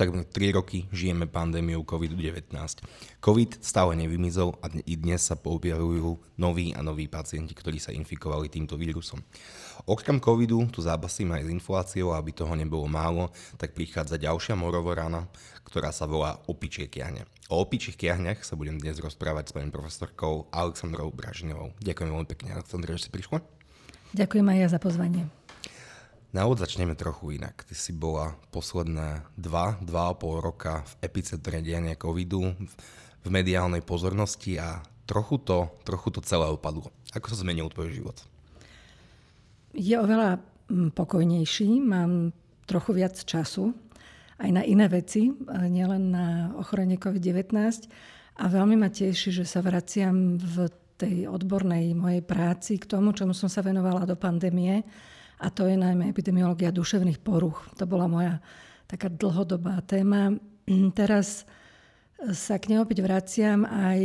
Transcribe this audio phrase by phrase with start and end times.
[0.00, 2.56] takmer 3 roky žijeme pandémiou COVID-19.
[3.20, 8.48] COVID stále nevymizol a i dnes sa objavujú noví a noví pacienti, ktorí sa infikovali
[8.48, 9.20] týmto vírusom.
[9.84, 13.28] Okrem covidu tu zápasíme aj s infláciou a aby toho nebolo málo,
[13.60, 15.28] tak prichádza ďalšia morovorana,
[15.68, 17.28] ktorá sa volá opičie kiahne.
[17.52, 21.76] O opičích kiahňach sa budem dnes rozprávať s pani profesorkou Aleksandrou Bražinovou.
[21.84, 23.44] Ďakujem veľmi pekne, Aleksandra, že ste prišla.
[24.16, 25.28] Ďakujem aj ja za pozvanie.
[26.30, 27.66] Na úvod začneme trochu inak.
[27.66, 32.54] Ty si bola posledné 2, 2,5 roka v epicentre diania covidu,
[33.20, 34.78] v mediálnej pozornosti a
[35.10, 36.94] trochu to, trochu to celé opadlo.
[37.18, 38.16] Ako sa zmenil tvoj život?
[39.74, 40.38] Je oveľa
[40.70, 42.30] mm, pokojnejší, mám
[42.62, 43.74] trochu viac času
[44.38, 47.58] aj na iné veci, nielen na ochorenie COVID-19
[48.38, 53.34] a veľmi ma teší, že sa vraciam v tej odbornej mojej práci k tomu, čomu
[53.34, 54.86] som sa venovala do pandémie
[55.40, 57.64] a to je najmä epidemiológia duševných poruch.
[57.80, 58.44] To bola moja
[58.84, 60.36] taká dlhodobá téma.
[60.92, 61.48] Teraz
[62.20, 64.00] sa k nej opäť vraciam aj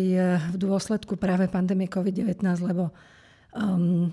[0.51, 2.95] v dôsledku práve pandémie COVID-19, lebo
[3.51, 4.07] um,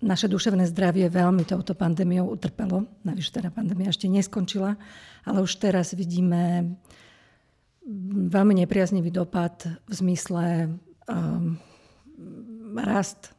[0.00, 2.88] naše duševné zdravie veľmi touto pandémiou utrpelo.
[3.04, 4.80] Navyše teda pandémia ešte neskončila,
[5.28, 6.72] ale už teraz vidíme
[8.32, 10.72] veľmi nepriaznivý dopad v zmysle
[11.04, 11.60] um,
[12.80, 13.36] rast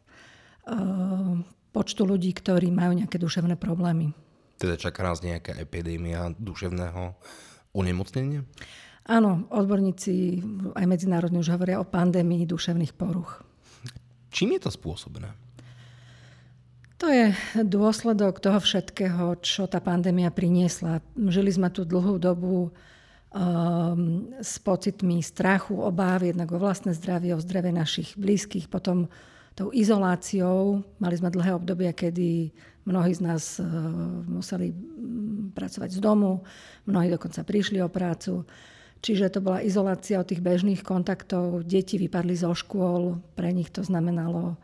[0.69, 1.41] um,
[1.72, 4.11] počtu ľudí, ktorí majú nejaké duševné problémy.
[4.59, 7.16] Teda čaká nás nejaká epidémia duševného
[7.73, 8.45] onemocnenia?
[9.09, 10.44] Áno, odborníci
[10.78, 13.41] aj medzinárodne už hovoria o pandémii duševných poruch.
[14.30, 15.33] Čím je to spôsobené?
[17.02, 17.33] To je
[17.66, 21.02] dôsledok toho všetkého, čo tá pandémia priniesla.
[21.17, 27.41] Žili sme tu dlhú dobu um, s pocitmi strachu, obáv, jednak o vlastné zdravie, o
[27.41, 29.09] zdravie našich blízkych, potom
[29.55, 30.83] tou izoláciou.
[30.99, 32.52] Mali sme dlhé obdobia, kedy
[32.88, 33.67] mnohí z nás uh,
[34.25, 34.73] museli
[35.52, 36.41] pracovať z domu,
[36.88, 38.47] mnohí dokonca prišli o prácu.
[39.02, 41.66] Čiže to bola izolácia od tých bežných kontaktov.
[41.66, 44.62] Deti vypadli zo škôl, pre nich to znamenalo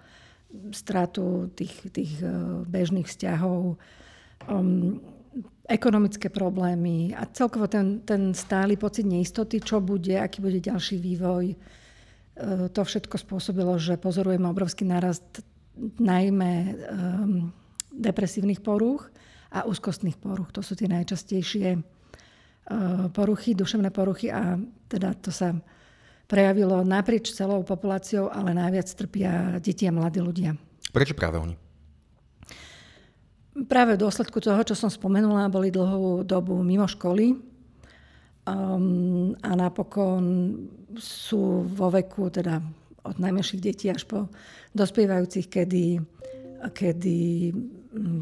[0.72, 3.76] stratu tých, tých uh, bežných vzťahov,
[4.48, 5.02] um,
[5.68, 11.54] ekonomické problémy a celkovo ten, ten stály pocit neistoty, čo bude, aký bude ďalší vývoj
[12.72, 15.42] to všetko spôsobilo, že pozorujeme obrovský nárast
[15.98, 16.78] najmä
[17.94, 19.10] depresívnych poruch
[19.50, 20.54] a úzkostných poruch.
[20.54, 24.60] To sú tie najčastejšie uh, poruchy, duševné poruchy a
[24.92, 25.56] teda to sa
[26.28, 30.60] prejavilo naprieč celou populáciou, ale najviac trpia deti a mladí ľudia.
[30.92, 31.56] Prečo práve oni?
[33.66, 37.34] Práve v dôsledku toho, čo som spomenula, boli dlhú dobu mimo školy,
[38.48, 40.24] Um, a napokon
[40.96, 42.64] sú vo veku teda
[43.04, 44.32] od najmenších detí až po
[44.72, 46.00] dospievajúcich, kedy,
[46.72, 47.18] kedy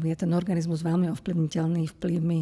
[0.02, 2.40] je ten organizmus veľmi ovplyvniteľný vplyvmi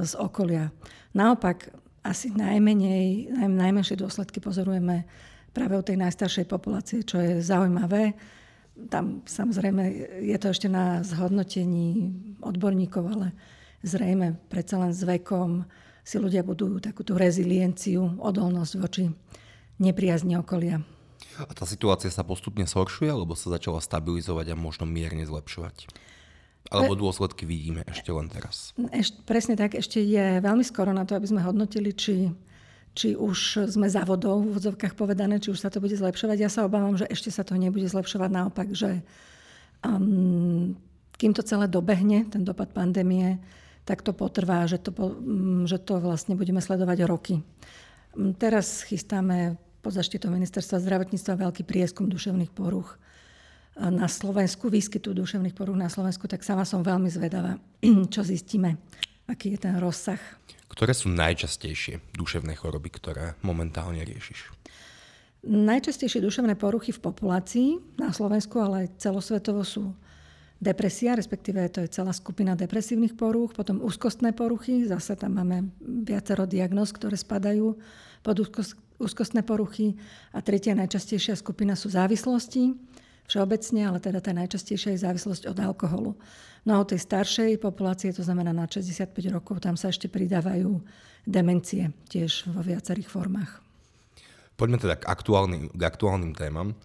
[0.00, 0.72] z okolia.
[1.12, 1.68] Naopak,
[2.00, 5.04] asi najmenej, naj, najmenšie dôsledky pozorujeme
[5.52, 8.16] práve u tej najstaršej populácie, čo je zaujímavé.
[8.88, 9.82] Tam samozrejme
[10.24, 13.36] je to ešte na zhodnotení odborníkov, ale
[13.84, 15.68] zrejme predsa len s vekom
[16.04, 19.04] si ľudia budujú takúto rezilienciu, odolnosť voči
[19.80, 20.84] nepriazni okolia.
[21.40, 25.88] A tá situácia sa postupne zhoršuje, alebo sa začala stabilizovať a možno mierne zlepšovať?
[26.68, 28.76] Alebo dôsledky vidíme ešte len teraz?
[28.92, 32.28] Eš, presne tak, ešte je veľmi skoro na to, aby sme hodnotili, či,
[32.92, 36.36] či už sme za vodou, v vodzovkách povedané, či už sa to bude zlepšovať.
[36.36, 39.00] Ja sa obávam, že ešte sa to nebude zlepšovať, naopak, že
[39.80, 40.76] um,
[41.16, 43.40] kým to celé dobehne, ten dopad pandémie,
[43.84, 47.40] tak to potrvá, že to, mm, že to vlastne budeme sledovať roky.
[48.16, 53.00] Mm, teraz chystáme pod zaštitou ministerstva zdravotníctva veľký prieskum duševných poruch
[53.80, 57.56] na Slovensku, výskytu duševných poruch na Slovensku, tak sama som veľmi zvedavá,
[58.14, 58.76] čo zistíme,
[59.24, 60.20] aký je ten rozsah.
[60.68, 64.52] Ktoré sú najčastejšie duševné choroby, ktoré momentálne riešiš?
[65.40, 69.96] Najčastejšie duševné poruchy v populácii na Slovensku, ale aj celosvetovo sú
[70.60, 76.44] depresia, respektíve to je celá skupina depresívnych porúch, potom úzkostné poruchy, zase tam máme viacero
[76.44, 77.80] diagnóz, ktoré spadajú
[78.20, 78.36] pod
[79.00, 79.96] úzkostné poruchy
[80.36, 82.76] a tretia najčastejšia skupina sú závislosti,
[83.24, 86.12] všeobecne, ale teda tá najčastejšia je závislosť od alkoholu.
[86.68, 90.76] No a u tej staršej populácie, to znamená na 65 rokov, tam sa ešte pridávajú
[91.24, 93.64] demencie tiež vo viacerých formách.
[94.60, 96.76] Poďme teda k aktuálnym, k aktuálnym témam.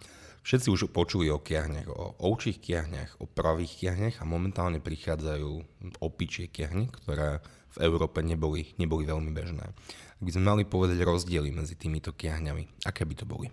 [0.46, 5.50] Všetci už počuli o kiahniach, o ovčích kiahniach, o pravých kiahniach a momentálne prichádzajú
[6.06, 7.42] opičie kiahne, ktoré
[7.74, 9.66] v Európe neboli, neboli veľmi bežné.
[10.16, 13.50] Ak by sme mali povedať rozdiely medzi týmito kiahňami, aké by to boli?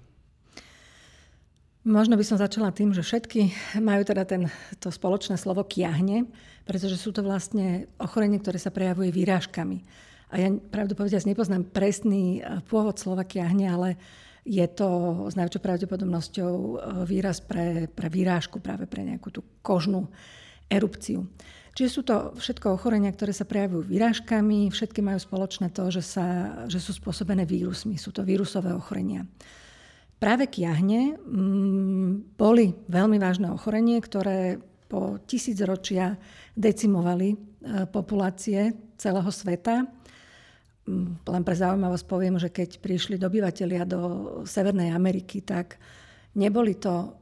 [1.89, 6.29] Možno by som začala tým, že všetky majú teda ten, to spoločné slovo kiahne,
[6.69, 9.81] pretože sú to vlastne ochorenie, ktoré sa prejavuje výrážkami.
[10.29, 13.89] a ja pravdu povedať, nepoznám presný pôvod slova kiahne, ale
[14.43, 14.89] je to
[15.31, 16.53] s najväčšou pravdepodobnosťou
[17.07, 20.11] výraz pre, pre výrážku, práve pre nejakú tú kožnú
[20.67, 21.31] erupciu.
[21.73, 26.27] Čiže sú to všetko ochorenia, ktoré sa prejavujú výrážkami, všetky majú spoločné to, že, sa,
[26.69, 29.25] že sú spôsobené vírusmi, sú to vírusové ochorenia.
[30.21, 36.21] Práve kiahne mm, boli veľmi vážne ochorenie, ktoré po tisíc ročia
[36.53, 37.37] decimovali e,
[37.89, 39.89] populácie celého sveta.
[40.89, 44.01] Len pre zaujímavosť poviem, že keď prišli dobyvatelia do
[44.43, 45.79] Severnej Ameriky, tak
[46.35, 47.15] neboli to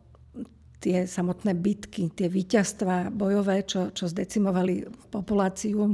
[0.81, 5.93] tie samotné bitky, tie víťazstva bojové, čo, čo zdecimovali populáciu,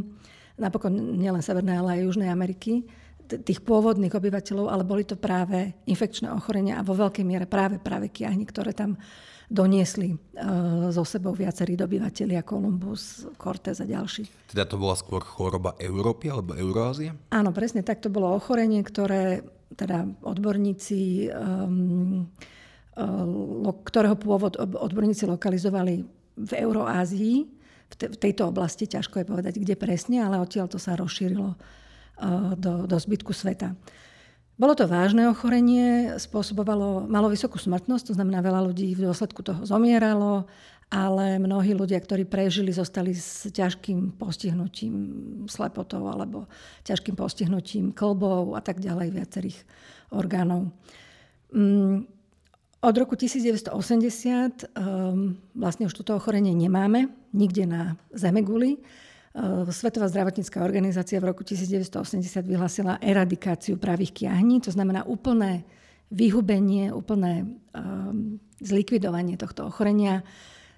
[0.56, 2.86] napokon nielen Severnej, ale aj Južnej Ameriky,
[3.26, 8.10] tých pôvodných obyvateľov, ale boli to práve infekčné ochorenia a vo veľkej miere práve práve
[8.10, 8.94] kiahni, ktoré tam
[9.46, 14.26] doniesli uh, so sebou viacerí dobyvateľia, Kolumbus, Cortés a ďalší.
[14.50, 17.14] Teda to bola skôr choroba Európy alebo Eurózie?
[17.30, 18.02] Áno, presne tak.
[18.02, 19.46] To bolo ochorenie, ktoré
[19.78, 22.26] teda odborníci um,
[23.84, 26.00] ktorého pôvod odborníci lokalizovali
[26.36, 27.36] v Euroázii,
[27.86, 31.54] v tejto oblasti, ťažko je povedať, kde presne, ale odtiaľ to sa rozšírilo
[32.56, 33.76] do, do zbytku sveta.
[34.56, 39.68] Bolo to vážne ochorenie, spôsobovalo, malo vysokú smrtnosť, to znamená veľa ľudí v dôsledku toho
[39.68, 40.48] zomieralo,
[40.88, 44.94] ale mnohí ľudia, ktorí prežili, zostali s ťažkým postihnutím
[45.44, 46.48] slepotou alebo
[46.88, 49.58] ťažkým postihnutím klbov a tak ďalej viacerých
[50.14, 50.72] orgánov.
[51.52, 52.08] Mm,
[52.80, 58.80] od roku 1980 um, ehm, vlastne už toto ochorenie nemáme nikde na Zemeguli.
[59.36, 65.68] Uh, Svetová zdravotnícká organizácia v roku 1980 vyhlásila eradikáciu pravých kiahní, to znamená úplné
[66.08, 67.44] vyhubenie, úplné
[67.76, 70.24] um, zlikvidovanie tohto ochorenia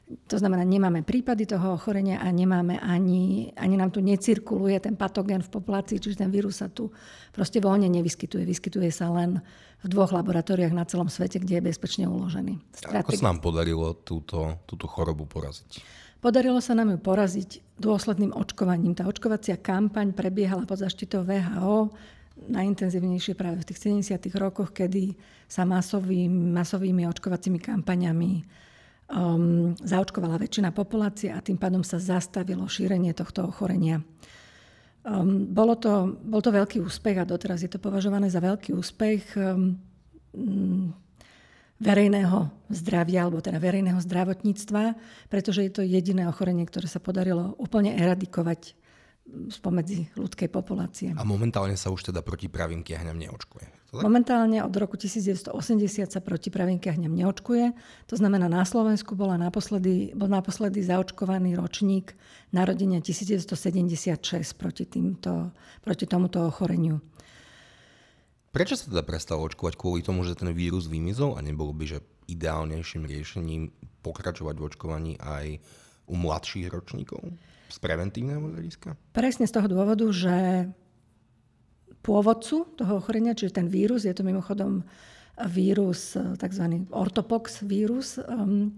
[0.08, 5.44] to znamená, nemáme prípady toho ochorenia a nemáme ani, ani nám tu necirkuluje ten patogen
[5.44, 6.88] v populácii, čiže ten vírus sa tu
[7.28, 8.48] proste voľne nevyskytuje.
[8.48, 9.44] Vyskytuje sa len
[9.84, 12.56] v dvoch laboratóriách na celom svete, kde je bezpečne uložený.
[12.72, 15.84] Strategi- Ako sa nám podarilo túto, túto chorobu poraziť?
[16.18, 18.98] Podarilo sa nám ju poraziť dôsledným očkovaním.
[18.98, 21.94] Tá očkovacia kampaň prebiehala pod zaštitou VHO,
[22.46, 24.18] najintenzívnejšie práve v tých 70.
[24.38, 25.14] rokoch, kedy
[25.46, 28.32] sa masový, masovými očkovacími kampaňami
[29.10, 34.02] um, zaočkovala väčšina populácie a tým pádom sa zastavilo šírenie tohto ochorenia.
[35.06, 39.22] Um, bolo to, bol to veľký úspech a doteraz je to považované za veľký úspech
[39.38, 39.78] um,
[41.78, 44.98] verejného zdravia, alebo teda verejného zdravotníctva,
[45.30, 48.74] pretože je to jediné ochorenie, ktoré sa podarilo úplne eradikovať
[49.28, 51.12] spomedzi ľudskej populácie.
[51.14, 53.78] A momentálne sa už teda proti pravým kiahňam neočkuje?
[53.88, 55.48] Momentálne od roku 1980
[56.12, 57.72] sa proti pravým kiahňam neočkuje.
[58.12, 62.12] To znamená, na Slovensku bola naposledy, bol naposledy zaočkovaný ročník
[62.52, 64.20] narodenia 1976
[64.60, 67.00] proti, týmto, proti tomuto ochoreniu.
[68.58, 69.78] Prečo sa teda prestalo očkovať?
[69.78, 73.70] Kvôli tomu, že ten vírus vymizol a nebolo by, že ideálnejším riešením
[74.02, 75.62] pokračovať v očkovaní aj
[76.10, 77.22] u mladších ročníkov?
[77.70, 78.98] Z preventívneho hľadiska?
[79.14, 80.66] Presne z toho dôvodu, že
[82.02, 84.82] pôvodcu toho ochorenia, čiže ten vírus, je to mimochodom
[85.46, 86.64] vírus, tzv.
[86.90, 88.74] ortopox vírus, um,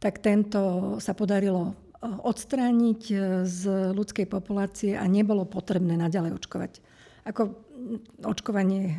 [0.00, 6.72] tak tento sa podarilo uh, odstrániť uh, z ľudskej populácie a nebolo potrebné naďalej očkovať.
[7.28, 7.68] Ako
[8.22, 8.98] očkovanie uh,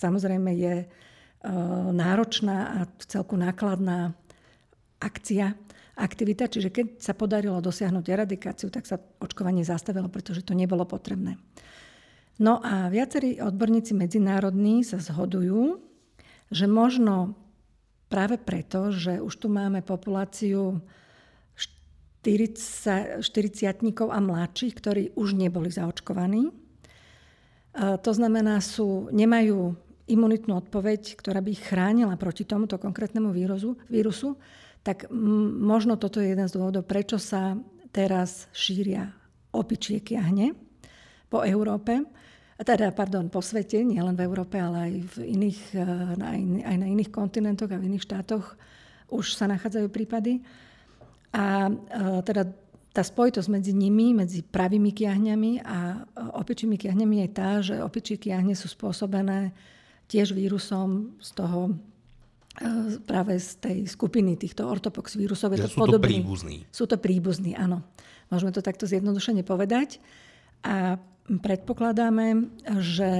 [0.00, 0.74] samozrejme je
[1.92, 4.12] náročná a celku nákladná
[5.00, 5.56] akcia,
[5.96, 11.40] aktivita, čiže keď sa podarilo dosiahnuť eradikáciu, tak sa očkovanie zastavilo, pretože to nebolo potrebné.
[12.40, 15.80] No a viacerí odborníci medzinárodní sa zhodujú,
[16.52, 17.36] že možno
[18.08, 20.80] práve preto, že už tu máme populáciu
[22.24, 26.52] 40, 40 a mladších, ktorí už neboli zaočkovaní.
[27.78, 29.78] To znamená, sú, nemajú
[30.10, 34.34] imunitnú odpoveď, ktorá by ich chránila proti tomuto konkrétnemu vírusu, vírusu,
[34.82, 35.06] tak
[35.60, 37.54] možno toto je jeden z dôvodov, prečo sa
[37.94, 39.14] teraz šíria
[39.54, 40.56] opičie kiahne
[41.30, 42.02] po Európe
[42.60, 45.84] teda, pardon, po svete, nielen v Európe, ale aj, v iných, eh,
[46.16, 48.52] na, aj na iných kontinentoch a v iných štátoch
[49.08, 50.44] už sa nachádzajú prípady.
[51.32, 52.52] A eh, teda
[52.90, 58.18] tá spojitosť medzi nimi, medzi pravými kiahňami a eh, opičími kiahňami je tá, že opičí
[58.18, 59.54] kiahne sú spôsobené
[60.10, 61.74] tiež vírusom z toho
[63.06, 65.54] práve z tej skupiny týchto ortopox vírusov.
[65.54, 65.96] Je to sú podobný.
[65.96, 66.56] to príbuzní.
[66.68, 67.86] Sú to príbuzní, áno.
[68.28, 70.02] Môžeme to takto zjednodušene povedať.
[70.66, 72.50] A predpokladáme,
[72.82, 73.10] že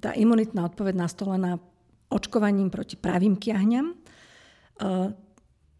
[0.00, 1.60] tá imunitná odpoveď nastolená
[2.08, 3.96] očkovaním proti pravým kiahňam e,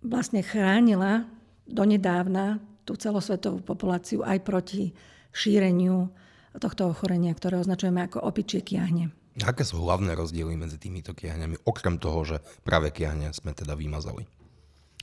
[0.04, 1.24] vlastne chránila
[1.64, 4.92] donedávna tú celosvetovú populáciu aj proti
[5.32, 6.12] šíreniu
[6.60, 9.10] tohto ochorenia, ktoré označujeme ako opičie kiahne.
[9.42, 14.30] Aké sú hlavné rozdiely medzi týmito kiahňami, okrem toho, že práve kiahne sme teda vymazali?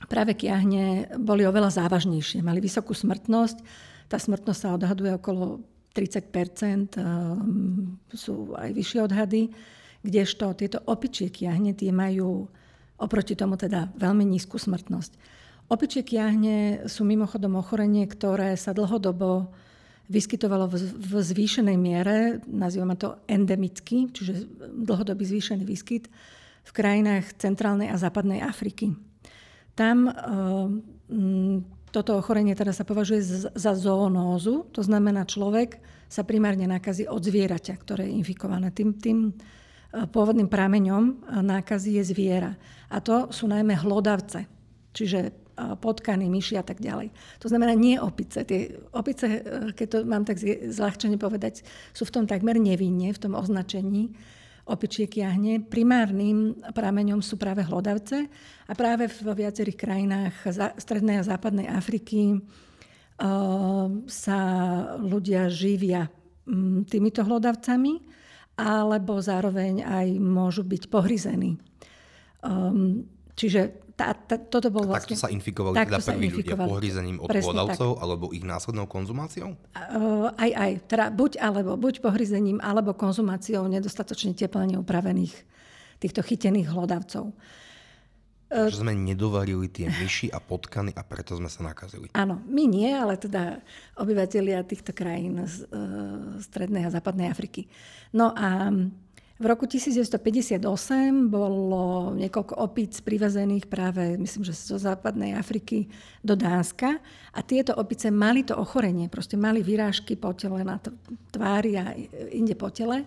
[0.08, 3.60] Práve kiahne boli oveľa závažnejšie, mali vysokú smrtnosť.
[4.08, 5.60] Tá smrtnosť sa odhaduje okolo
[5.92, 6.32] 30
[6.96, 9.52] ehm, sú aj vyššie odhady,
[10.00, 12.48] kdežto tieto opičie kiahne tie majú
[12.96, 15.12] oproti tomu teda veľmi nízku smrtnosť.
[15.72, 19.48] Opičie kiahne sú mimochodom ochorenie, ktoré sa dlhodobo
[20.12, 26.12] vyskytovalo v, zvýšenej miere, nazývame to endemicky, čiže dlhodobý zvýšený výskyt
[26.62, 28.92] v krajinách centrálnej a západnej Afriky.
[29.72, 30.12] Tam e,
[31.88, 33.24] toto ochorenie teda sa považuje
[33.56, 35.80] za zoonózu, to znamená človek
[36.12, 38.68] sa primárne nakazí od zvieraťa, ktoré je infikované.
[38.76, 42.52] Tým, tým e, pôvodným prameňom e, nákazy je zviera.
[42.92, 44.44] A to sú najmä hlodavce,
[44.92, 45.41] čiže
[45.80, 47.10] potkany, myši a tak ďalej.
[47.42, 48.42] To znamená nie opice.
[48.46, 49.40] Tie opice, e,
[49.74, 50.38] keď to mám tak
[50.70, 54.14] zľahčene povedať, sú v tom takmer nevinne, v tom označení
[54.62, 55.62] opičie kiahne.
[55.66, 58.30] Primárnym prameňom sú práve hlodavce
[58.70, 60.34] a práve v viacerých krajinách
[60.78, 62.38] strednej a západnej Afriky
[64.06, 64.40] sa
[64.98, 66.06] ľudia živia
[66.86, 68.02] týmito hlodavcami
[68.58, 71.58] alebo zároveň aj môžu byť pohryzení.
[73.32, 75.14] Čiže tá, tá, toto bol vlastne...
[75.14, 79.54] Takto sa infikovali takto teda prví ľudia pohryzením od hlodavcov alebo ich následnou konzumáciou?
[79.76, 80.72] Uh, aj, aj.
[80.88, 85.34] Teda buď alebo, buď pohryzením alebo konzumáciou nedostatočne teplne upravených
[86.02, 87.30] týchto chytených hlodavcov.
[88.52, 92.12] Že sme nedovarili tie myši a potkany a preto sme sa nakazili.
[92.12, 93.64] Áno, my nie, ale teda
[93.96, 97.64] obyvateľia týchto krajín z uh, strednej a západnej Afriky.
[98.12, 98.68] No a
[99.42, 100.62] v roku 1958
[101.26, 105.90] bolo niekoľko opíc privezených práve, myslím, že zo západnej Afriky
[106.22, 107.02] do Dánska
[107.34, 110.78] a tieto opice mali to ochorenie, proste mali vyrážky po tele na
[111.34, 111.90] tvári a
[112.30, 113.02] inde po tele.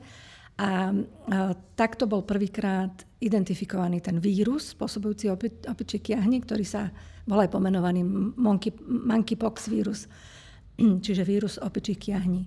[0.60, 2.92] A, a takto bol prvýkrát
[3.24, 6.92] identifikovaný ten vírus spôsobujúci opi, opičie kiahne, ktorý sa
[7.24, 8.04] bol aj pomenovaný
[8.36, 10.12] monkey, monkeypox vírus,
[11.06, 12.44] čiže vírus opičích kiahní.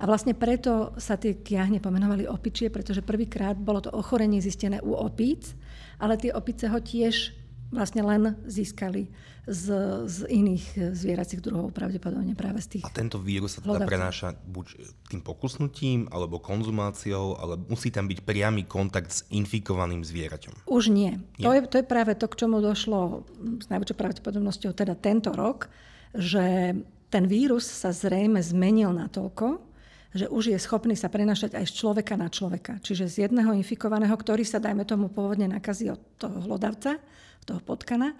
[0.00, 4.96] A vlastne preto sa tie kiahne pomenovali opičie, pretože prvýkrát bolo to ochorenie zistené u
[4.96, 5.52] opíc,
[6.00, 9.08] ale tie opice ho tiež vlastne len získali
[9.48, 9.66] z,
[10.04, 12.84] z iných zvieracích druhov, pravdepodobne práve z tých.
[12.84, 13.90] A tento vírus sa teda hlodavcov.
[13.90, 14.66] prenáša buď
[15.08, 20.68] tým pokusnutím, alebo konzumáciou, ale musí tam byť priamy kontakt s infikovaným zvieraťom.
[20.68, 21.18] Už nie.
[21.40, 21.44] nie.
[21.48, 23.24] To, je, to je práve to, k čomu došlo
[23.58, 25.72] s najväčšou pravdepodobnosťou teda tento rok,
[26.12, 26.76] že
[27.08, 29.71] ten vírus sa zrejme zmenil natoľko,
[30.12, 32.76] že už je schopný sa prenašať aj z človeka na človeka.
[32.84, 37.00] Čiže z jedného infikovaného, ktorý sa, dajme tomu, pôvodne nakazí od toho hlodavca,
[37.48, 38.12] toho potkana,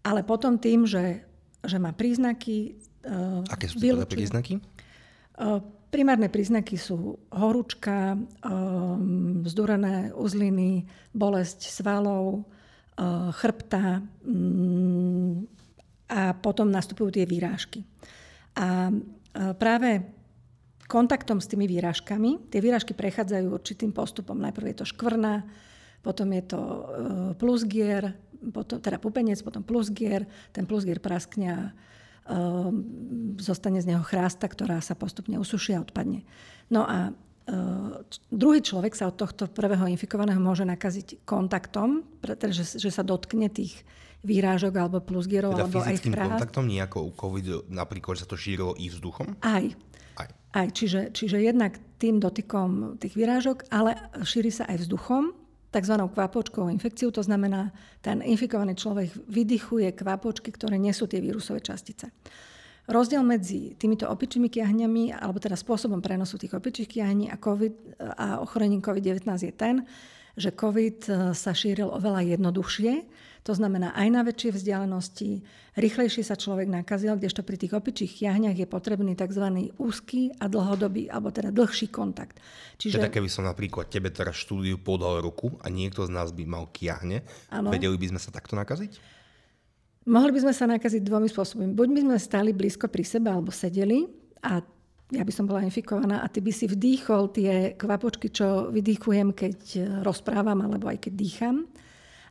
[0.00, 1.20] ale potom tým, že,
[1.60, 2.80] že má príznaky...
[3.04, 4.64] Uh, Aké sú to teda príznaky?
[5.36, 5.60] Uh,
[5.92, 9.44] primárne príznaky sú horúčka, um,
[10.16, 15.44] uzliny, bolesť svalov, uh, chrbta um,
[16.08, 17.86] a potom nastupujú tie výrážky.
[18.58, 18.90] A
[19.54, 20.19] práve
[20.90, 22.50] kontaktom s tými výražkami.
[22.50, 24.34] Tie výražky prechádzajú určitým postupom.
[24.42, 25.46] Najprv je to škvrna,
[26.02, 26.82] potom je to e,
[27.38, 28.18] plusgier,
[28.50, 31.62] potom, teda pupenec, potom plusgier, ten plusgier praskne a
[32.24, 36.24] um, zostane z neho chrásta, ktorá sa postupne usuší a odpadne.
[36.72, 38.00] No a uh,
[38.32, 43.84] druhý človek sa od tohto prvého infikovaného môže nakaziť kontaktom, pretože že sa dotkne tých
[44.20, 46.28] výrážok alebo plusgierov teda alebo aj chrás.
[46.36, 49.36] kontaktom, nejako u COVID, napríklad, že sa to šírilo i vzduchom?
[49.40, 49.64] Aj,
[50.50, 53.94] aj, čiže, čiže jednak tým dotykom tých vyrážok, ale
[54.26, 55.36] šíri sa aj vzduchom,
[55.70, 55.94] tzv.
[55.94, 57.70] kvapočkovou infekciou, to znamená,
[58.02, 62.10] ten infikovaný človek vydychuje kvapočky, ktoré nie sú tie vírusové častice.
[62.90, 68.42] Rozdiel medzi týmito opičími kiahňami, alebo teda spôsobom prenosu tých opičích kiahní a, COVID, a
[68.42, 69.86] ochorením COVID-19 je ten,
[70.34, 72.92] že COVID sa šíril oveľa jednoduchšie,
[73.40, 75.40] to znamená aj na väčšie vzdialenosti,
[75.80, 79.72] rýchlejšie sa človek nakazil, kdežto pri tých opičích jahňach je potrebný tzv.
[79.80, 82.36] úzky a dlhodobý, alebo teda dlhší kontakt.
[82.76, 83.00] Čiže...
[83.00, 86.68] Teda keby som napríklad tebe teraz štúdiu podal ruku a niekto z nás by mal
[86.68, 87.72] kiahne, ano.
[87.72, 89.20] vedeli by sme sa takto nakaziť?
[90.10, 91.76] Mohli by sme sa nakaziť dvomi spôsobmi.
[91.76, 94.08] Buď by sme stali blízko pri sebe alebo sedeli
[94.40, 94.64] a
[95.10, 99.58] ja by som bola infikovaná a ty by si vdýchol tie kvapočky, čo vydýchujem, keď
[100.06, 101.56] rozprávam alebo aj keď dýcham.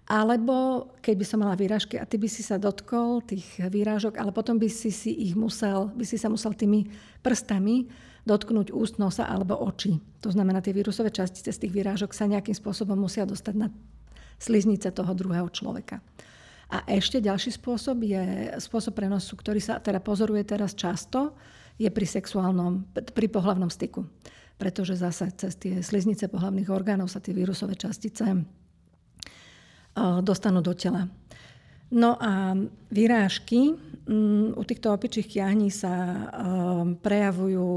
[0.09, 4.33] Alebo keď by som mala výražky a ty by si sa dotkol tých výrážok, ale
[4.33, 6.89] potom by si, si ich musel, by si sa musel tými
[7.21, 7.85] prstami
[8.25, 10.01] dotknúť úst, nosa alebo očí.
[10.25, 13.69] To znamená, tie vírusové častice z tých výrážok sa nejakým spôsobom musia dostať na
[14.41, 16.01] sliznice toho druhého človeka.
[16.69, 21.37] A ešte ďalší spôsob je spôsob prenosu, ktorý sa teda pozoruje teraz často,
[21.77, 24.09] je pri sexuálnom, pri pohlavnom styku.
[24.57, 28.25] Pretože zase cez tie sliznice pohlavných orgánov sa tie vírusové častice
[29.97, 31.09] dostanú do tela.
[31.89, 32.53] No a
[32.93, 33.73] vyrážky
[34.05, 36.17] mm, u týchto opičích kiahní sa e,
[37.01, 37.67] prejavujú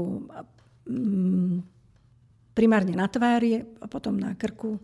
[0.85, 1.55] mm,
[2.53, 4.81] primárne na tvári, potom na krku e,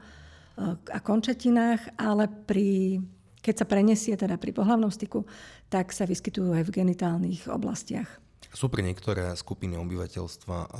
[0.73, 2.97] a končetinách, ale pri,
[3.37, 5.21] keď sa prenesie teda pri pohlavnom styku,
[5.69, 8.09] tak sa vyskytujú aj v genitálnych oblastiach.
[8.49, 10.73] Sú pre niektoré skupiny obyvateľstva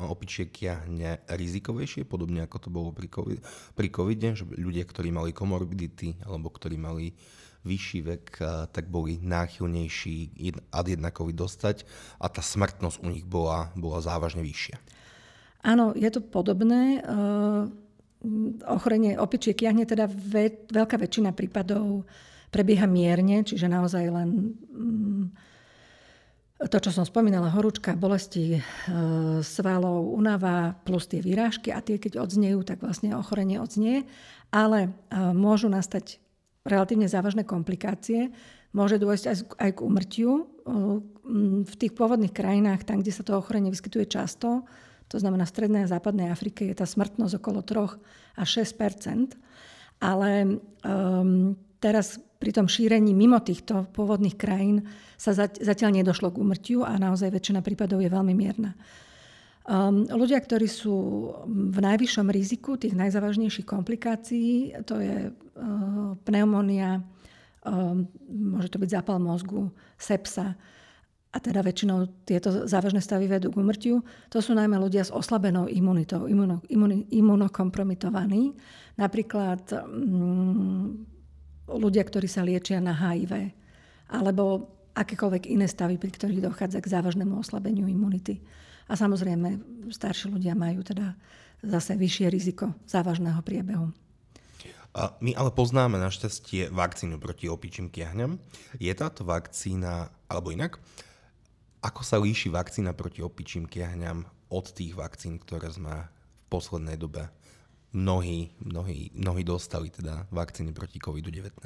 [0.00, 3.40] opičie kiahne rizikovejšie, podobne ako to bolo pri, COVID,
[3.76, 7.12] pri covide, že ľudia, ktorí mali komorbidity alebo ktorí mali
[7.66, 8.24] vyšší vek,
[8.72, 10.38] tak boli náchylnejší
[10.72, 11.84] ad jedna COVID dostať
[12.22, 14.78] a tá smrtnosť u nich bola, bola závažne vyššia.
[15.66, 17.02] Áno, je to podobné.
[18.64, 22.06] Ochorenie opičie kiahne teda ve, veľká väčšina prípadov
[22.54, 25.24] prebieha mierne, čiže naozaj len mm,
[26.56, 28.60] to, čo som spomínala, horúčka, bolesti e,
[29.44, 34.08] svalov, únava plus tie výrážky a tie, keď odznejú, tak vlastne ochorenie odznie,
[34.48, 34.90] ale e,
[35.36, 36.16] môžu nastať
[36.64, 38.32] relatívne závažné komplikácie,
[38.72, 40.32] môže dôjsť aj, aj k umrtiu.
[40.32, 40.42] E,
[41.66, 44.64] v tých pôvodných krajinách, tam, kde sa to ochorenie vyskytuje často,
[45.12, 49.36] to znamená v Strednej a Západnej Afrike, je tá smrtnosť okolo 3 až 6%
[50.00, 54.84] ale um, teraz pri tom šírení mimo týchto pôvodných krajín
[55.16, 58.76] sa zatiaľ nedošlo k umrtiu a naozaj väčšina prípadov je veľmi mierna.
[59.66, 60.94] Um, ľudia, ktorí sú
[61.42, 67.02] v najvyššom riziku tých najzávažnejších komplikácií, to je uh, pneumónia,
[67.66, 69.66] um, môže to byť zápal mozgu,
[69.98, 70.54] sepsa,
[71.34, 75.66] a teda väčšinou tieto závažné stavy vedú k umrtiu, to sú najmä ľudia s oslabenou
[75.68, 78.54] imunitou, imuno, imun, imunokompromitovaní.
[78.96, 81.04] Napríklad um,
[81.66, 83.50] ľudia, ktorí sa liečia na HIV,
[84.10, 88.40] alebo akékoľvek iné stavy, pri ktorých dochádza k závažnému oslabeniu imunity.
[88.86, 91.18] A samozrejme, starší ľudia majú teda
[91.60, 93.90] zase vyššie riziko závažného priebehu.
[95.20, 98.40] My ale poznáme našťastie vakcínu proti opičím kiahňam.
[98.80, 100.80] Je táto vakcína, alebo inak,
[101.84, 107.28] ako sa líši vakcína proti opičím kiahňam od tých vakcín, ktoré sme v poslednej dobe
[107.96, 111.56] mnohí, mnohí, mnohí dostali teda vakcíny proti COVID-19?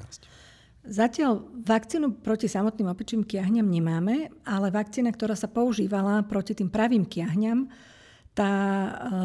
[0.81, 7.05] Zatiaľ vakcínu proti samotným opičím kiahňam nemáme, ale vakcína, ktorá sa používala proti tým pravým
[7.05, 7.69] kiahňam,
[8.33, 8.53] tá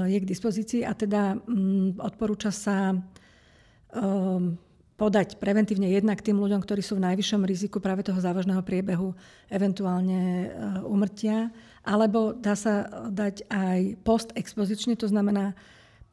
[0.03, 4.57] eh, je k dispozícii a teda mm, odporúča sa um,
[4.95, 9.11] podať preventívne jednak tým ľuďom, ktorí sú v najvyššom riziku práve toho závažného priebehu,
[9.51, 10.51] eventuálne
[10.87, 11.51] umrtia,
[11.83, 15.51] alebo dá sa dať aj postexpozične, to znamená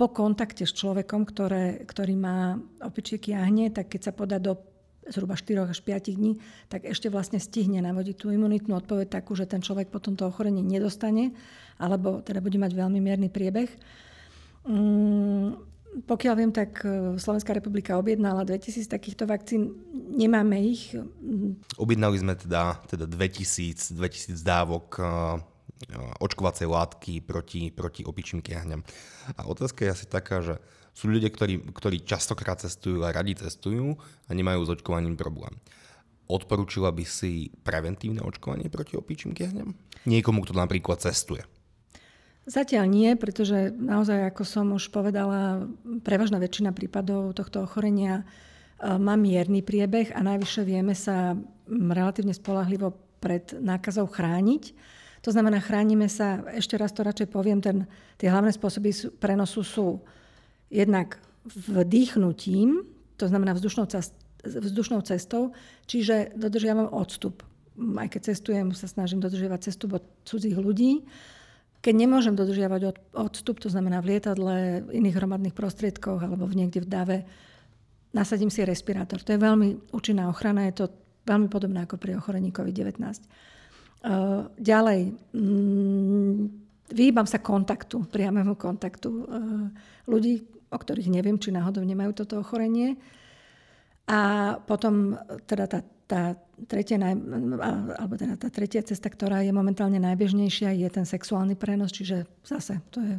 [0.02, 4.58] po kontakte s človekom, ktoré, ktorý má opičie kiahne, tak keď sa podá do
[5.06, 9.46] zhruba 4 až 5 dní, tak ešte vlastne stihne navodiť tú imunitnú odpoveď takú, že
[9.46, 11.30] ten človek potom to ochorenie nedostane,
[11.78, 13.70] alebo teda bude mať veľmi mierny priebeh.
[14.66, 15.70] Mm,
[16.02, 19.70] pokiaľ viem, tak e, Slovenská republika objednala 2000 takýchto vakcín.
[19.94, 20.98] Nemáme ich.
[21.78, 24.98] Objednali sme teda, teda 2000, 2000 dávok
[26.20, 28.82] očkovacej látky proti, proti opičím kiahňam.
[29.38, 30.58] A otázka je asi taká, že
[30.92, 33.96] sú ľudia, ktorí, ktorí častokrát cestujú a radi cestujú
[34.28, 35.56] a nemajú s očkovaním problém.
[36.28, 39.74] Odporúčila by si preventívne očkovanie proti opičím kiahňam?
[40.04, 41.44] Niekomu, kto napríklad cestuje.
[42.42, 45.62] Zatiaľ nie, pretože naozaj, ako som už povedala,
[46.02, 48.24] prevažná väčšina prípadov tohto ochorenia e,
[48.98, 51.38] má mierny priebeh a najvyššie vieme sa
[51.70, 54.74] relatívne spolahlivo pred nákazou chrániť.
[55.22, 57.86] To znamená, chránime sa, ešte raz to radšej poviem, ten,
[58.18, 58.90] tie hlavné spôsoby
[59.22, 60.02] prenosu sú
[60.66, 62.82] jednak vdýchnutím,
[63.18, 63.86] to znamená vzdušnou,
[64.42, 65.54] vzdušnou cestou,
[65.86, 67.46] čiže dodržiavam odstup.
[67.78, 71.06] Aj keď cestujem, sa snažím dodržiavať cestu od cudzích ľudí.
[71.82, 76.82] Keď nemôžem dodržiavať odstup, to znamená v lietadle, v iných hromadných prostriedkoch alebo v niekde
[76.82, 77.18] v dave,
[78.14, 79.22] nasadím si respirátor.
[79.22, 80.86] To je veľmi účinná ochrana, je to
[81.26, 83.02] veľmi podobné ako pri ochorení COVID-19.
[84.02, 86.34] Eh, ďalej, mm,
[86.90, 89.26] vyhýbam sa kontaktu, priamému kontaktu eh,
[90.10, 90.42] ľudí,
[90.74, 92.98] o ktorých neviem, či náhodou nemajú toto ochorenie.
[94.10, 95.14] A potom
[95.46, 96.34] teda tá, tá,
[96.66, 102.26] tretia, alebo teda tá tretia cesta, ktorá je momentálne najbežnejšia, je ten sexuálny prenos, čiže
[102.42, 103.14] zase to je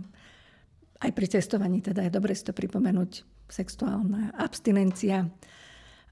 [1.00, 5.32] aj pri cestovaní, teda je dobre si to pripomenúť, sexuálna abstinencia.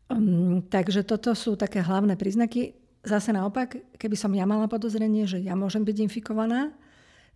[0.08, 5.42] Um, takže toto sú také hlavné príznaky zase naopak, keby som ja mala podozrenie, že
[5.42, 6.74] ja môžem byť infikovaná,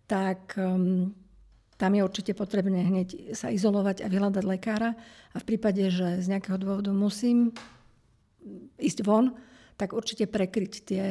[0.06, 1.10] tak um,
[1.76, 4.96] tam je určite potrebné hneď sa izolovať a vyhľadať lekára.
[5.34, 7.52] A v prípade, že z nejakého dôvodu musím
[8.80, 9.36] ísť von,
[9.76, 11.04] tak určite prekryť tie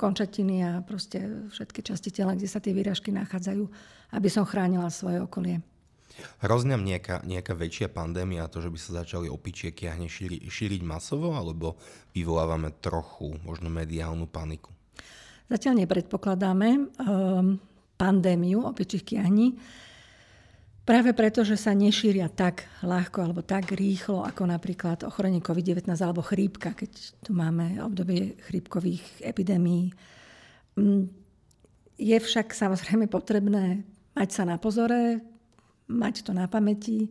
[0.00, 3.64] končatiny a proste všetky časti tela, kde sa tie výražky nachádzajú,
[4.16, 5.60] aby som chránila svoje okolie.
[6.40, 11.34] Hrozňa nejaká, nejaká väčšia pandémia, to, že by sa začali opičie kiahne šíri, šíriť masovo,
[11.34, 11.80] alebo
[12.12, 14.72] vyvolávame trochu možno mediálnu paniku?
[15.50, 17.58] Zatiaľ nepredpokladáme um,
[17.98, 19.58] pandémiu opičích kiahní,
[20.90, 26.24] práve preto, že sa nešíria tak ľahko alebo tak rýchlo, ako napríklad ochorenie COVID-19 alebo
[26.24, 26.90] chrípka, keď
[27.22, 29.94] tu máme obdobie chrípkových epidémií.
[30.74, 31.06] Mm,
[32.00, 33.84] je však samozrejme potrebné
[34.16, 35.22] mať sa na pozore,
[35.90, 37.10] mať to na pamäti,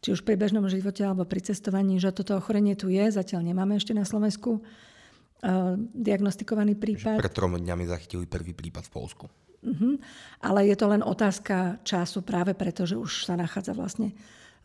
[0.00, 3.76] či už pri bežnom živote alebo pri cestovaní, že toto ochorenie tu je, zatiaľ nemáme
[3.76, 7.20] ešte na Slovensku uh, diagnostikovaný prípad.
[7.20, 9.24] Že pred tromi dňami zachytili prvý prípad v Polsku.
[9.66, 9.98] Uh-huh.
[10.40, 14.14] Ale je to len otázka času práve preto, že už sa nachádza vlastne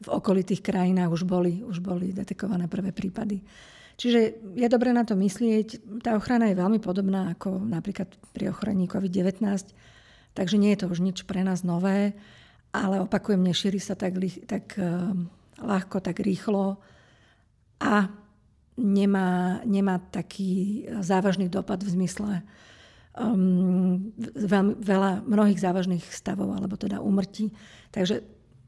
[0.01, 3.41] v okolitých krajinách, už boli, už boli detekované prvé prípady.
[4.01, 4.19] Čiže
[4.57, 6.01] je dobré na to myslieť.
[6.01, 9.45] Tá ochrana je veľmi podobná ako napríklad pri ochorení COVID-19,
[10.33, 12.17] takže nie je to už nič pre nás nové
[12.71, 14.15] ale opakujem, nešíri sa tak,
[14.47, 15.11] tak uh,
[15.59, 16.79] ľahko, tak rýchlo
[17.83, 18.07] a
[18.79, 22.41] nemá, nemá taký závažný dopad v zmysle
[23.17, 27.51] um, veľmi, veľa mnohých závažných stavov, alebo teda úmrtí.
[27.91, 28.23] Takže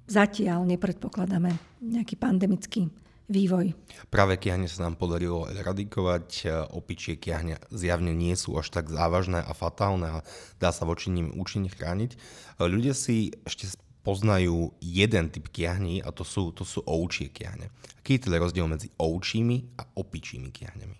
[0.09, 2.91] zatiaľ nepredpokladáme nejaký pandemický
[3.31, 3.71] vývoj.
[4.11, 6.51] Práve kiahne sa nám podarilo eradikovať.
[6.75, 10.27] Opičie kiahne zjavne nie sú až tak závažné a fatálne a
[10.59, 12.19] dá sa voči ním účinne chrániť.
[12.59, 13.71] Ľudia si ešte
[14.03, 17.71] poznajú jeden typ kiahní a to sú, to sú ovčie kiahne.
[18.03, 20.95] Aký je teda rozdiel medzi ovčími a opičími kiahnemi?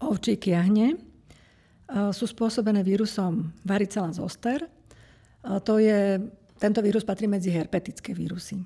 [0.00, 0.96] Ovčie kiahne
[1.88, 4.64] sú spôsobené vírusom varicella zoster.
[5.44, 6.16] To je,
[6.56, 8.60] tento vírus patrí medzi herpetické vírusy.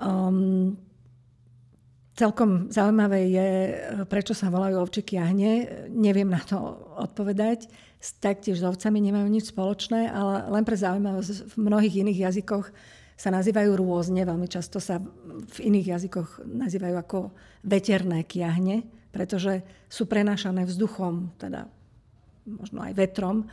[0.00, 0.76] Um,
[2.20, 3.48] celkom zaujímavé je,
[4.04, 5.88] prečo sa volajú ovčie kiahne.
[5.88, 6.60] Neviem na to
[7.00, 12.66] odpovedať taktiež s ovcami nemajú nič spoločné, ale len pre zaujímavosť v mnohých iných jazykoch
[13.20, 14.24] sa nazývajú rôzne.
[14.24, 14.96] Veľmi často sa
[15.52, 17.18] v iných jazykoch nazývajú ako
[17.68, 19.60] veterné kiahne, pretože
[19.92, 21.68] sú prenášané vzduchom, teda
[22.48, 23.44] možno aj vetrom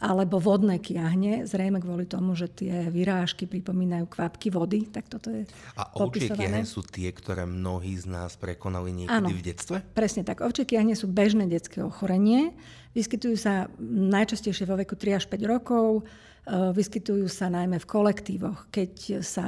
[0.00, 5.44] alebo vodné kiahne, zrejme kvôli tomu, že tie vyrážky pripomínajú kvapky vody, tak toto je
[5.76, 9.76] A ovčie kiahne sú tie, ktoré mnohí z nás prekonali niekedy Áno, v detstve?
[9.92, 10.40] presne tak.
[10.40, 12.56] Ovčie kiahne sú bežné detské ochorenie.
[12.96, 16.08] Vyskytujú sa najčastejšie vo veku 3 až 5 rokov.
[16.48, 19.46] E, vyskytujú sa najmä v kolektívoch, keď, sa,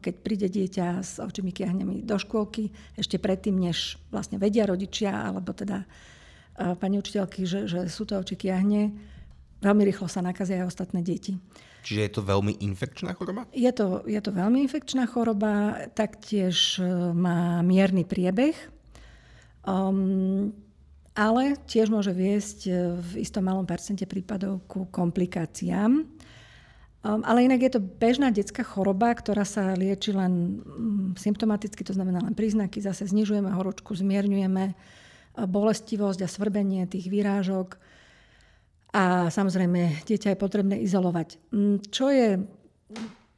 [0.00, 5.52] keď príde dieťa s ovčími kiahnemi do škôlky, ešte predtým, než vlastne vedia rodičia, alebo
[5.52, 5.86] teda e,
[6.80, 9.11] pani učiteľky, že, že sú to ovčí kiahne,
[9.62, 11.38] veľmi rýchlo sa nakazia aj ostatné deti.
[11.82, 13.46] Čiže je to veľmi infekčná choroba?
[13.50, 18.54] Je to, je to veľmi infekčná choroba, taktiež e, má mierny priebeh,
[19.66, 20.54] um,
[21.18, 26.06] ale tiež môže viesť e, v istom malom percente prípadov ku komplikáciám.
[27.02, 31.98] Um, ale inak je to bežná detská choroba, ktorá sa lieči len um, symptomaticky, to
[31.98, 32.78] znamená len príznaky.
[32.78, 34.74] Zase znižujeme horúčku, zmierňujeme e,
[35.34, 37.74] bolestivosť a svrbenie tých výrážok
[38.92, 41.40] a samozrejme, dieťa je potrebné izolovať.
[41.48, 42.44] Mm, čo je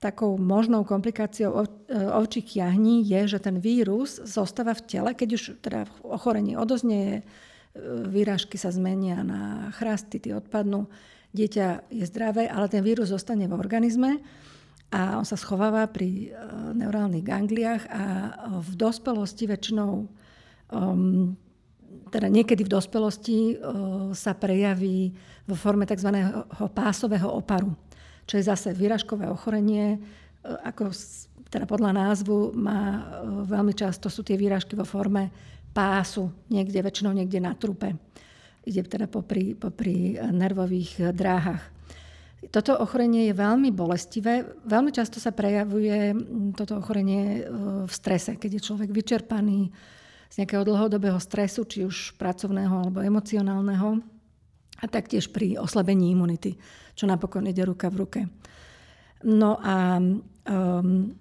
[0.03, 1.65] takou možnou komplikáciou e,
[1.95, 7.23] ovčích jahní je, že ten vírus zostáva v tele, keď už teda ochorenie odoznie, e,
[8.05, 10.91] výražky sa zmenia na chrasty, tie odpadnú,
[11.33, 14.21] dieťa je zdravé, ale ten vírus zostane v organizme
[14.93, 18.03] a on sa schováva pri e, neurálnych gangliách a
[18.61, 19.93] v dospelosti väčšinou
[20.75, 21.33] um,
[22.15, 23.55] teda niekedy v dospelosti e,
[24.15, 25.11] sa prejaví
[25.51, 26.15] vo forme tzv.
[26.71, 27.75] pásového oparu,
[28.23, 30.95] čo je zase výražkové ochorenie, e, ako
[31.51, 33.03] teda podľa názvu má e,
[33.51, 35.35] veľmi často sú tie výražky vo forme
[35.75, 37.99] pásu, niekde, väčšinou niekde na trupe.
[38.63, 41.67] Ide teda popri, popri nervových dráhach.
[42.49, 44.47] Toto ochorenie je veľmi bolestivé.
[44.65, 46.15] Veľmi často sa prejavuje
[46.55, 47.45] toto ochorenie
[47.85, 49.69] v strese, keď je človek vyčerpaný,
[50.35, 54.03] z nejakého dlhodobého stresu, či už pracovného alebo emocionálneho
[54.83, 56.59] a taktiež pri oslabení imunity,
[56.99, 58.21] čo napokon ide ruka v ruke.
[59.23, 61.15] No a um,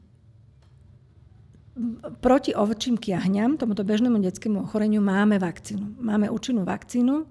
[2.26, 6.02] proti ovčím kiahňam, tomuto bežnému detskému ochoreniu, máme vakcínu.
[6.02, 7.30] Máme účinnú vakcínu,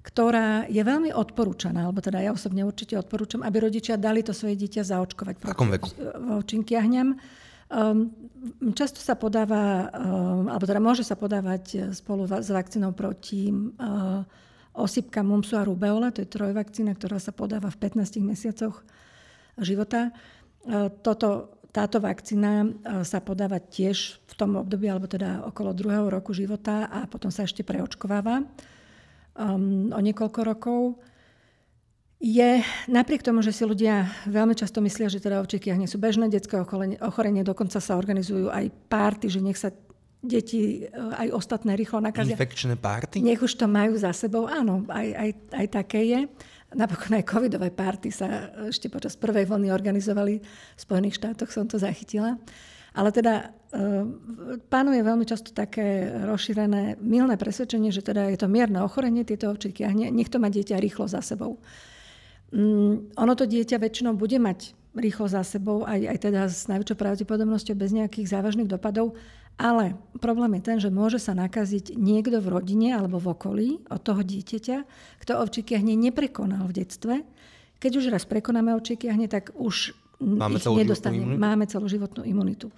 [0.00, 4.56] ktorá je veľmi odporúčaná, alebo teda ja osobne určite odporúčam, aby rodičia dali to svoje
[4.56, 5.60] dieťa zaočkovať proti
[6.40, 7.20] ovčím kiahňam
[8.72, 14.24] často sa podáva, um, alebo teda môže sa podávať eh, spolu s vakcínou proti uh,
[14.72, 18.80] osýpka mumsu a rubeola, to je trojvakcína, ktorá sa podáva v 15 mesiacoch
[19.58, 20.14] života.
[20.64, 22.68] Uh, toto, táto vakcína e,
[23.04, 27.44] sa podáva tiež v tom období, alebo teda okolo druhého roku života a potom sa
[27.44, 28.42] ešte preočkováva
[29.36, 30.80] um, o niekoľko rokov.
[32.18, 36.26] Je napriek tomu, že si ľudia veľmi často myslia, že teda ovčíky nie sú bežné
[36.26, 36.58] detské
[36.98, 39.70] ochorenie, dokonca sa organizujú aj párty, že nech sa
[40.18, 42.34] deti e, aj ostatné rýchlo nakazia.
[42.34, 43.22] Infekčné párty?
[43.22, 45.30] Nech už to majú za sebou, áno, aj, aj,
[45.62, 46.20] aj také je.
[46.74, 51.78] Napokon aj covidové párty sa ešte počas prvej vlny organizovali v Spojených štátoch, som to
[51.78, 52.34] zachytila.
[52.98, 53.78] Ale teda e,
[54.66, 59.86] pánuje veľmi často také rozšírené milné presvedčenie, že teda je to mierne ochorenie tieto ovčíky
[59.86, 61.62] a nech to má dieťa rýchlo za sebou.
[62.48, 66.96] Mm, ono to dieťa väčšinou bude mať rýchlo za sebou, aj, aj teda s najväčšou
[66.96, 69.14] pravdepodobnosťou bez nejakých závažných dopadov,
[69.58, 74.00] ale problém je ten, že môže sa nakaziť niekto v rodine alebo v okolí od
[74.00, 74.76] toho dieťaťa,
[75.22, 77.14] kto ovčíky hneď neprekonal v detstve.
[77.78, 81.38] Keď už raz prekonáme ovčíky hneď, tak už Máme ich nedostaneme.
[81.38, 82.74] Máme celoživotnú imunitu.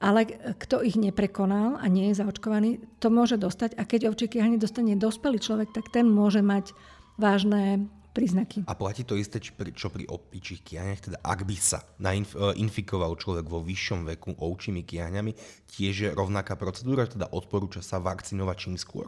[0.00, 0.24] Ale
[0.56, 3.76] kto ich neprekonal a nie je zaočkovaný, to môže dostať.
[3.76, 6.72] A keď ovčíky hneď dostane dospelý človek, tak ten môže mať
[7.20, 8.66] vážne príznaky.
[8.66, 12.34] A platí to isté, či pri, čo pri opičích kiahňach, teda ak by sa nainf-
[12.34, 15.32] e, infikoval človek vo vyššom veku ovčími kiahňami,
[15.70, 19.06] tiež je rovnaká procedúra, teda odporúča sa vakcinovať čím skôr?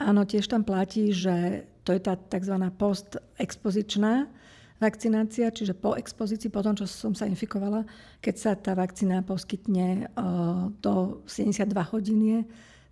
[0.00, 2.56] Áno, tiež tam platí, že to je tá tzv.
[2.76, 4.28] postexpozičná
[4.78, 7.82] vakcinácia, čiže po expozícii, po tom, čo som sa infikovala,
[8.22, 12.40] keď sa tá vakcína poskytne uh, do 72 hodín je,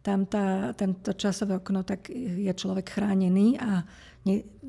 [0.07, 3.83] tam tá, tento časové okno, tak je človek chránený a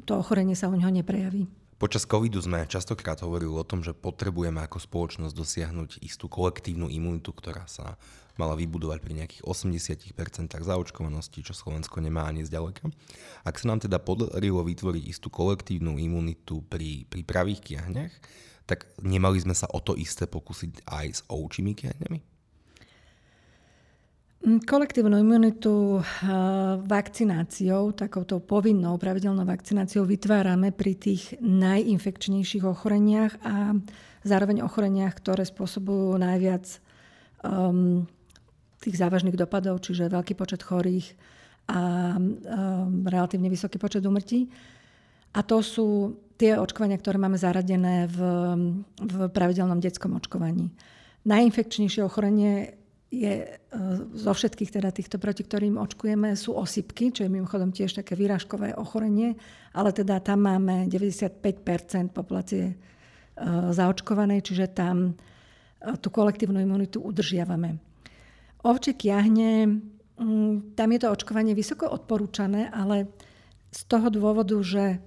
[0.09, 1.45] to ochorenie sa u neho neprejaví.
[1.77, 7.29] Počas covidu sme častokrát hovorili o tom, že potrebujeme ako spoločnosť dosiahnuť istú kolektívnu imunitu,
[7.29, 8.01] ktorá sa
[8.33, 12.89] mala vybudovať pri nejakých 80% zaočkovanosti, čo Slovensko nemá ani zďaleka.
[13.45, 18.13] Ak sa nám teda podarilo vytvoriť istú kolektívnu imunitu pri, pri pravých kiahňach,
[18.65, 22.19] tak nemali sme sa o to isté pokúsiť aj s ovčími kiahňami?
[24.45, 25.97] Mm, kolektívnu imunitu
[26.85, 33.73] vakcináciou, takouto povinnou pravidelnou vakcináciou vytvárame pri tých najinfekčnejších ochoreniach a
[34.21, 36.69] zároveň ochoreniach, ktoré spôsobujú najviac
[37.41, 38.05] um,
[38.77, 41.17] tých závažných dopadov, čiže veľký počet chorých
[41.73, 44.53] a um, relatívne vysoký počet umrtí.
[45.33, 48.19] A to sú tie očkovania, ktoré máme zaradené v,
[49.01, 50.69] v pravidelnom detskom očkovaní.
[51.25, 52.76] Najinfekčnejšie ochorenie
[53.07, 53.49] je e,
[54.11, 58.75] zo všetkých teda týchto, proti ktorým očkujeme, sú osypky, čo je mimochodom tiež také výražkové
[58.75, 59.39] ochorenie,
[59.71, 62.75] ale teda tam máme 95 populácie e,
[63.71, 65.15] zaočkovanej, čiže tam
[65.79, 67.79] e, tú kolektívnu imunitu udržiavame.
[68.67, 69.79] Ovčie kiahne,
[70.19, 73.07] mm, tam je to očkovanie vysoko odporúčané, ale
[73.71, 74.99] z toho dôvodu, že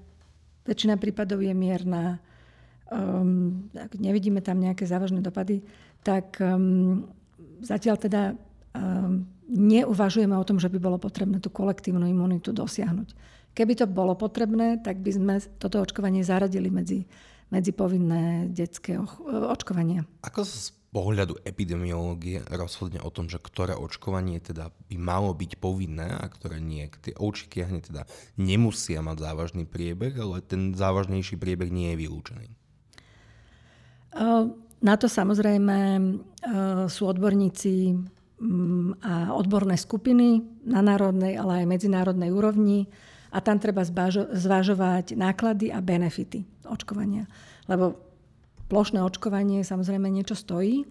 [0.65, 2.21] väčšina prípadov je mierna,
[2.93, 5.65] um, nevidíme tam nejaké závažné dopady,
[6.05, 7.09] tak um,
[7.63, 8.23] zatiaľ teda
[8.75, 13.13] um, neuvažujeme o tom, že by bolo potrebné tú kolektívnu imunitu dosiahnuť.
[13.51, 17.03] Keby to bolo potrebné, tak by sme toto očkovanie zaradili medzi,
[17.51, 18.95] medzi povinné detské
[19.27, 20.07] očkovanie.
[20.23, 26.15] Ako z pohľadu epidemiológie rozhodne o tom, že ktoré očkovanie teda by malo byť povinné
[26.19, 26.87] a ktoré nie.
[27.03, 28.07] Tie očiky teda
[28.39, 32.49] nemusia mať závažný priebeh, ale ten závažnejší priebeh nie je vylúčený.
[34.11, 36.03] Uh, na to samozrejme e,
[36.89, 37.93] sú odborníci
[38.41, 42.89] mm, a odborné skupiny na národnej, ale aj medzinárodnej úrovni
[43.31, 43.87] a tam treba
[44.35, 47.29] zvážovať náklady a benefity očkovania.
[47.71, 47.95] Lebo
[48.67, 50.89] plošné očkovanie samozrejme niečo stojí,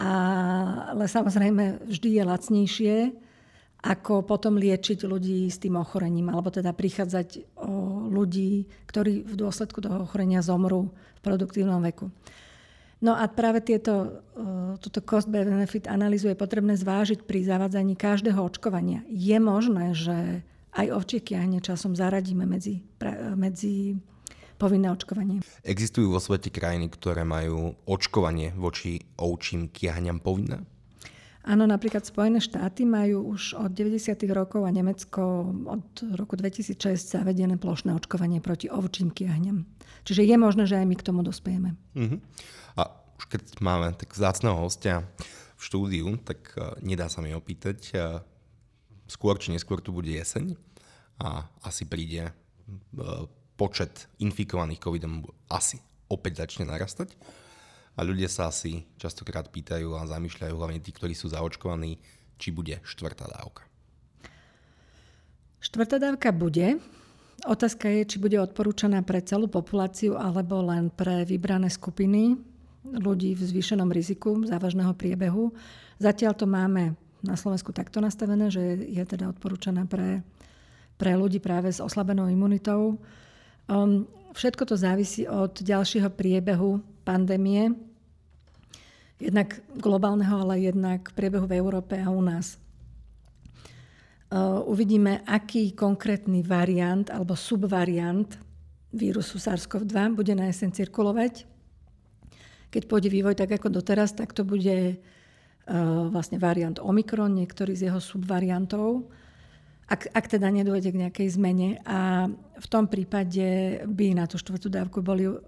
[0.00, 2.96] ale samozrejme vždy je lacnejšie,
[3.86, 9.78] ako potom liečiť ľudí s tým ochorením, alebo teda prichádzať o ľudí, ktorí v dôsledku
[9.84, 12.08] toho ochorenia zomrú v produktívnom veku.
[13.04, 19.04] No a práve tieto, e, túto cost-benefit analýzu je potrebné zvážiť pri zavádzaní každého očkovania.
[19.12, 20.40] Je možné, že
[20.76, 22.84] aj ovčie kiahne časom zaradíme medzi,
[23.36, 23.96] medzi
[24.56, 25.44] povinné očkovanie.
[25.64, 30.64] Existujú vo svete krajiny, ktoré majú očkovanie voči ovčím kiahňam povinné?
[31.46, 34.18] Áno, napríklad Spojené štáty majú už od 90.
[34.34, 35.86] rokov a Nemecko od
[36.18, 39.62] roku 2006 zavedené plošné očkovanie proti ovčím kiahňam.
[40.02, 41.78] Čiže je možné, že aj my k tomu dospejeme.
[41.94, 42.18] Uh-huh.
[42.74, 42.90] A
[43.22, 45.06] už keď máme tak zácného hostia
[45.54, 48.18] v štúdiu, tak uh, nedá sa mi opýtať, uh,
[49.06, 50.58] skôr či neskôr tu bude jeseň
[51.22, 55.78] a asi príde uh, počet infikovaných covidom asi
[56.10, 57.14] opäť začne narastať.
[57.96, 61.96] A ľudia sa asi častokrát pýtajú a zamýšľajú, hlavne tí, ktorí sú zaočkovaní,
[62.36, 63.64] či bude štvrtá dávka.
[65.64, 66.76] Štvrtá dávka bude.
[67.48, 72.36] Otázka je, či bude odporúčaná pre celú populáciu alebo len pre vybrané skupiny
[72.86, 75.50] ľudí v zvýšenom riziku závažného priebehu.
[75.98, 80.22] Zatiaľ to máme na Slovensku takto nastavené, že je teda odporúčaná pre,
[81.00, 83.00] pre ľudí práve s oslabenou imunitou.
[83.66, 84.06] Um,
[84.36, 87.74] všetko to závisí od ďalšieho priebehu pandémie,
[89.16, 92.60] jednak globálneho, ale jednak priebehu v Európe a u nás.
[94.26, 98.26] Uh, uvidíme, aký konkrétny variant alebo subvariant
[98.90, 101.46] vírusu SARS-CoV-2 bude na jeseň cirkulovať.
[102.74, 107.86] Keď pôjde vývoj tak ako doteraz, tak to bude uh, vlastne variant Omikron, niektorý z
[107.86, 109.06] jeho subvariantov
[109.86, 111.78] ak, ak teda nedôjde k nejakej zmene.
[111.86, 115.38] A v tom prípade by na tú štvrtú dávku boli uh,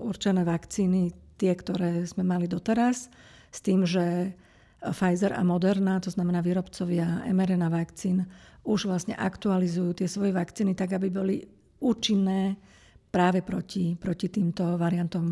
[0.00, 3.08] určené vakcíny, tie, ktoré sme mali doteraz,
[3.48, 4.36] s tým, že
[4.80, 8.28] Pfizer a Moderna, to znamená výrobcovia mRNA vakcín,
[8.64, 11.40] už vlastne aktualizujú tie svoje vakcíny tak, aby boli
[11.80, 12.60] účinné
[13.08, 15.26] práve proti, proti týmto variantom,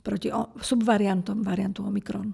[0.00, 0.28] proti
[0.60, 2.32] subvariantom variantu Omikron.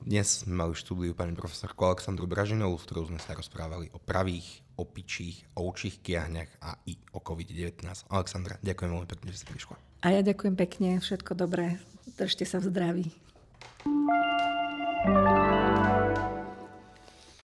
[0.00, 4.64] Dnes sme mali štúdiu pani profesorku Aleksandru Bražinovú, s ktorou sme sa rozprávali o pravých,
[4.80, 7.84] opičích, ovčích kiahňach a i o COVID-19.
[8.08, 9.89] Alexandra, ďakujem veľmi pekne, že ste prišla.
[10.00, 11.76] A ja ďakujem pekne, všetko dobré.
[12.16, 13.06] Držte sa v zdraví.
[15.00, 15.59] thank you